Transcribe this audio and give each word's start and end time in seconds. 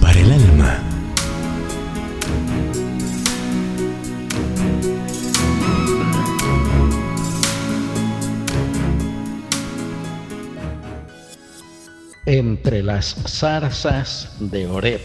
Para 0.00 0.20
el 0.20 0.32
alma. 0.32 0.82
Entre 12.26 12.82
las 12.82 13.16
zarzas 13.26 14.30
de 14.38 14.66
Oreb. 14.66 15.00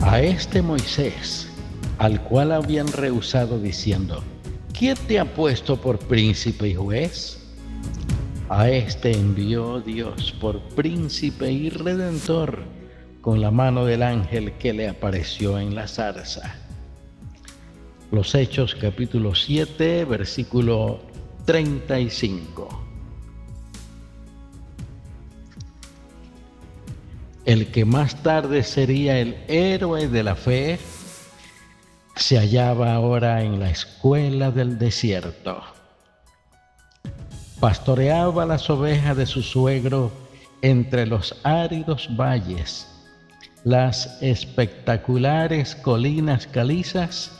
A 0.00 0.20
este 0.20 0.62
Moisés, 0.62 1.48
al 1.98 2.20
cual 2.22 2.52
habían 2.52 2.88
rehusado 2.88 3.60
diciendo, 3.60 4.24
¿quién 4.76 4.96
te 5.06 5.20
ha 5.20 5.34
puesto 5.34 5.80
por 5.80 5.98
príncipe 5.98 6.68
y 6.68 6.74
juez? 6.74 7.41
A 8.54 8.68
este 8.68 9.12
envió 9.12 9.80
Dios 9.80 10.32
por 10.38 10.60
príncipe 10.74 11.50
y 11.50 11.70
redentor 11.70 12.64
con 13.22 13.40
la 13.40 13.50
mano 13.50 13.86
del 13.86 14.02
ángel 14.02 14.52
que 14.58 14.74
le 14.74 14.90
apareció 14.90 15.58
en 15.58 15.74
la 15.74 15.88
zarza. 15.88 16.54
Los 18.10 18.34
Hechos 18.34 18.74
capítulo 18.74 19.34
7, 19.34 20.04
versículo 20.04 21.00
35. 21.46 22.78
el 27.46 27.68
que 27.68 27.86
más 27.86 28.22
tarde 28.22 28.64
sería 28.64 29.18
el 29.18 29.38
héroe 29.48 30.08
de 30.08 30.22
la 30.22 30.36
fe, 30.36 30.78
se 32.16 32.36
hallaba 32.36 32.92
ahora 32.92 33.42
en 33.42 33.60
la 33.60 33.70
escuela 33.70 34.50
del 34.50 34.78
desierto. 34.78 35.62
Pastoreaba 37.62 38.44
las 38.44 38.68
ovejas 38.70 39.16
de 39.16 39.24
su 39.24 39.40
suegro 39.40 40.10
entre 40.62 41.06
los 41.06 41.36
áridos 41.44 42.08
valles, 42.16 42.88
las 43.62 44.20
espectaculares 44.20 45.76
colinas 45.76 46.48
calizas 46.48 47.30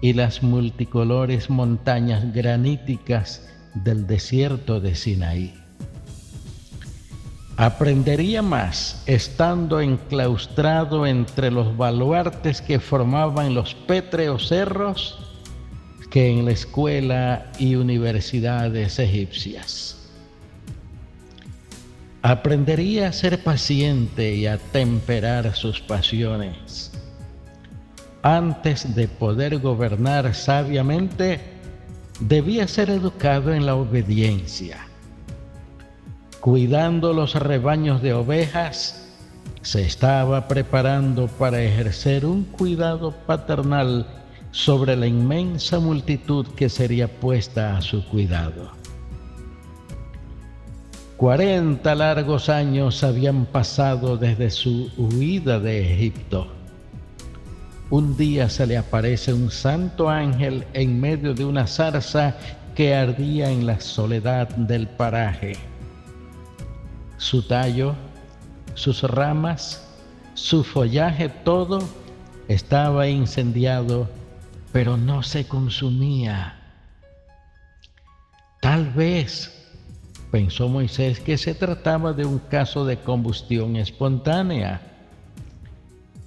y 0.00 0.14
las 0.14 0.42
multicolores 0.42 1.50
montañas 1.50 2.32
graníticas 2.32 3.46
del 3.74 4.06
desierto 4.06 4.80
de 4.80 4.94
Sinaí. 4.94 5.54
Aprendería 7.58 8.40
más 8.40 9.02
estando 9.04 9.82
enclaustrado 9.82 11.04
entre 11.06 11.50
los 11.50 11.76
baluartes 11.76 12.62
que 12.62 12.80
formaban 12.80 13.52
los 13.52 13.74
pétreos 13.74 14.48
cerros 14.48 15.27
en 16.20 16.44
la 16.44 16.52
escuela 16.52 17.46
y 17.58 17.76
universidades 17.76 18.98
egipcias. 18.98 19.96
Aprendería 22.22 23.08
a 23.08 23.12
ser 23.12 23.42
paciente 23.42 24.34
y 24.34 24.46
a 24.46 24.58
temperar 24.58 25.54
sus 25.54 25.80
pasiones. 25.80 26.90
Antes 28.22 28.94
de 28.94 29.06
poder 29.06 29.58
gobernar 29.58 30.34
sabiamente, 30.34 31.40
debía 32.20 32.66
ser 32.66 32.90
educado 32.90 33.54
en 33.54 33.64
la 33.64 33.76
obediencia 33.76 34.88
cuidando 36.40 37.12
los 37.12 37.34
rebaños 37.34 38.00
de 38.00 38.14
ovejas, 38.14 39.06
se 39.62 39.82
estaba 39.82 40.48
preparando 40.48 41.26
para 41.26 41.60
ejercer 41.60 42.24
un 42.24 42.44
cuidado 42.44 43.12
paternal 43.12 44.06
sobre 44.50 44.96
la 44.96 45.06
inmensa 45.06 45.78
multitud 45.78 46.46
que 46.56 46.68
sería 46.68 47.08
puesta 47.08 47.76
a 47.76 47.82
su 47.82 48.04
cuidado. 48.06 48.70
Cuarenta 51.16 51.94
largos 51.94 52.48
años 52.48 53.02
habían 53.02 53.46
pasado 53.46 54.16
desde 54.16 54.50
su 54.50 54.90
huida 54.96 55.58
de 55.58 55.94
Egipto. 55.94 56.46
Un 57.90 58.16
día 58.16 58.48
se 58.48 58.66
le 58.66 58.76
aparece 58.76 59.32
un 59.32 59.50
santo 59.50 60.08
ángel 60.08 60.64
en 60.74 61.00
medio 61.00 61.34
de 61.34 61.44
una 61.44 61.66
zarza 61.66 62.36
que 62.74 62.94
ardía 62.94 63.50
en 63.50 63.66
la 63.66 63.80
soledad 63.80 64.48
del 64.48 64.86
paraje 64.86 65.56
su 67.18 67.42
tallo, 67.42 67.94
sus 68.74 69.02
ramas, 69.02 69.86
su 70.34 70.62
follaje, 70.62 71.28
todo 71.28 71.80
estaba 72.46 73.08
incendiado, 73.08 74.08
pero 74.72 74.96
no 74.96 75.22
se 75.22 75.46
consumía. 75.46 76.58
Tal 78.60 78.90
vez, 78.92 79.70
pensó 80.30 80.68
Moisés, 80.68 81.20
que 81.20 81.38
se 81.38 81.54
trataba 81.54 82.12
de 82.12 82.26
un 82.26 82.38
caso 82.38 82.84
de 82.84 82.98
combustión 82.98 83.76
espontánea. 83.76 84.80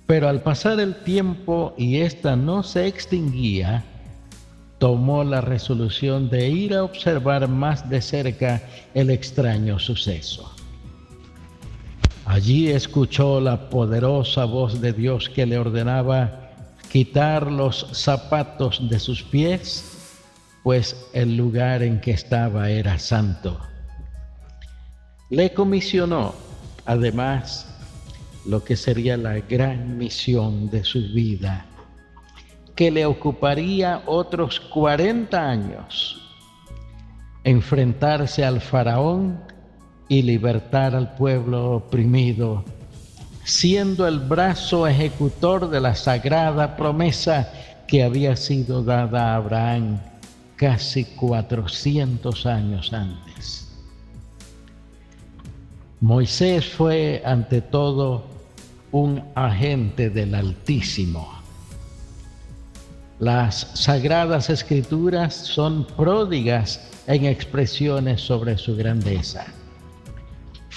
Pero 0.08 0.28
al 0.28 0.42
pasar 0.42 0.80
el 0.80 0.96
tiempo 1.04 1.74
y 1.78 1.98
ésta 1.98 2.36
no 2.36 2.64
se 2.64 2.88
extinguía, 2.88 3.84
tomó 4.80 5.24
la 5.24 5.42
resolución 5.42 6.30
de 6.30 6.50
ir 6.50 6.74
a 6.74 6.84
observar 6.84 7.48
más 7.48 7.88
de 7.90 8.02
cerca 8.02 8.62
el 8.94 9.10
extraño 9.10 9.78
suceso. 9.78 10.52
Allí 12.26 12.70
escuchó 12.70 13.40
la 13.40 13.70
poderosa 13.70 14.46
voz 14.46 14.82
de 14.82 14.94
Dios 14.94 15.30
que 15.30 15.46
le 15.46 15.58
ordenaba 15.58 16.51
quitar 16.92 17.50
los 17.50 17.88
zapatos 17.94 18.90
de 18.90 19.00
sus 19.00 19.24
pies, 19.24 20.18
pues 20.62 21.10
el 21.14 21.38
lugar 21.38 21.84
en 21.84 22.02
que 22.02 22.12
estaba 22.12 22.70
era 22.70 23.00
santo. 23.00 23.60
Le 25.30 25.54
comisionó, 25.54 26.36
además, 26.86 27.74
lo 28.46 28.62
que 28.64 28.76
sería 28.76 29.16
la 29.16 29.40
gran 29.40 29.98
misión 29.98 30.70
de 30.70 30.84
su 30.84 31.00
vida, 31.14 31.66
que 32.76 32.92
le 32.92 33.06
ocuparía 33.06 34.04
otros 34.06 34.60
40 34.60 35.50
años, 35.50 36.22
enfrentarse 37.46 38.44
al 38.44 38.60
faraón 38.60 39.42
y 40.10 40.24
libertar 40.24 40.94
al 40.94 41.16
pueblo 41.16 41.72
oprimido, 41.72 42.66
siendo 43.52 44.08
el 44.08 44.20
brazo 44.20 44.88
ejecutor 44.88 45.70
de 45.70 45.82
la 45.82 45.94
sagrada 45.94 46.78
promesa 46.78 47.52
que 47.86 48.02
había 48.02 48.38
sido 48.38 48.82
dada 48.82 49.34
a 49.34 49.36
Abraham 49.36 50.00
casi 50.56 51.04
400 51.04 52.46
años 52.46 52.94
antes. 52.94 53.68
Moisés 56.00 56.66
fue 56.66 57.22
ante 57.26 57.60
todo 57.62 58.24
un 58.94 59.22
agente 59.36 60.10
del 60.10 60.34
Altísimo. 60.34 61.30
Las 63.20 63.72
sagradas 63.74 64.50
escrituras 64.50 65.36
son 65.36 65.86
pródigas 65.86 66.90
en 67.06 67.26
expresiones 67.26 68.22
sobre 68.22 68.58
su 68.58 68.78
grandeza 68.78 69.46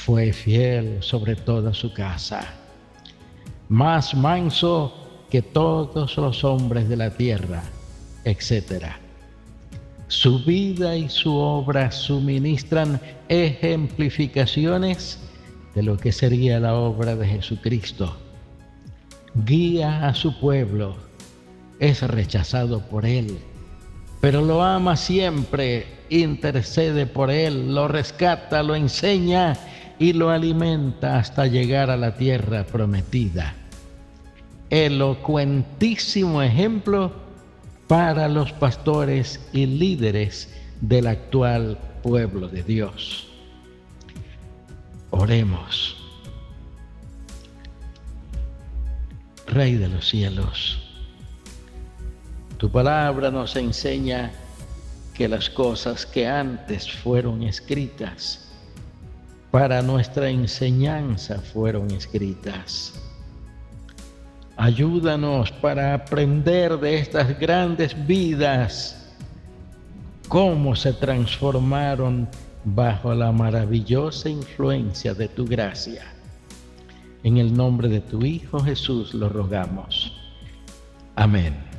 fue 0.05 0.35
fiel 0.35 0.99
sobre 1.01 1.35
toda 1.35 1.73
su 1.73 1.95
casa, 1.95 2.47
más 3.75 4.15
manso 4.15 4.95
que 5.29 5.43
todos 5.43 6.17
los 6.17 6.45
hombres 6.45 6.89
de 6.89 6.97
la 6.97 7.11
tierra, 7.11 7.65
etc. 8.25 8.85
Su 10.07 10.45
vida 10.45 10.97
y 10.97 11.09
su 11.09 11.35
obra 11.35 11.91
suministran 11.91 13.01
ejemplificaciones 13.29 15.19
de 15.75 15.83
lo 15.83 15.97
que 15.97 16.13
sería 16.13 16.61
la 16.61 16.75
obra 16.75 17.17
de 17.17 17.27
Jesucristo. 17.27 18.17
Guía 19.45 20.07
a 20.07 20.15
su 20.15 20.39
pueblo, 20.39 20.95
es 21.81 22.01
rechazado 22.03 22.79
por 22.79 23.05
él, 23.05 23.39
pero 24.21 24.41
lo 24.41 24.63
ama 24.63 24.95
siempre, 24.95 25.89
intercede 26.11 27.07
por 27.07 27.29
él, 27.33 27.75
lo 27.75 27.89
rescata, 27.89 28.63
lo 28.63 28.77
enseña 28.77 29.57
y 29.99 30.13
lo 30.13 30.31
alimenta 30.31 31.19
hasta 31.19 31.49
llegar 31.49 31.91
a 31.91 31.97
la 31.97 32.15
tierra 32.15 32.63
prometida. 32.63 33.57
Elocuentísimo 34.75 36.43
ejemplo 36.43 37.13
para 37.87 38.27
los 38.27 38.51
pastores 38.51 39.39
y 39.53 39.67
líderes 39.67 40.53
del 40.81 41.07
actual 41.07 41.79
pueblo 42.03 42.49
de 42.49 42.65
Dios. 42.65 43.29
Oremos. 45.11 45.97
Rey 49.47 49.77
de 49.77 49.87
los 49.87 50.09
cielos, 50.09 50.83
tu 52.57 52.69
palabra 52.69 53.31
nos 53.31 53.55
enseña 53.55 54.33
que 55.15 55.29
las 55.29 55.49
cosas 55.51 56.05
que 56.05 56.27
antes 56.27 56.91
fueron 56.91 57.45
escritas 57.45 58.51
para 59.53 59.83
nuestra 59.83 60.31
enseñanza 60.31 61.39
fueron 61.39 61.93
escritas. 61.93 63.04
Ayúdanos 64.57 65.51
para 65.51 65.95
aprender 65.95 66.79
de 66.79 66.99
estas 66.99 67.39
grandes 67.39 68.07
vidas, 68.07 69.13
cómo 70.29 70.77
se 70.77 70.93
transformaron 70.93 72.29
bajo 72.65 73.13
la 73.15 73.33
maravillosa 73.33 74.29
influencia 74.29 75.13
de 75.13 75.29
tu 75.29 75.45
gracia. 75.45 76.05
En 77.25 77.39
el 77.39 77.55
nombre 77.57 77.89
de 77.89 78.01
tu 78.01 78.25
Hijo 78.25 78.61
Jesús 78.61 79.13
lo 79.13 79.29
rogamos. 79.29 80.13
Amén. 81.17 81.74